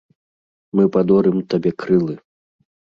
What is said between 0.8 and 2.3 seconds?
падорым табе крылы.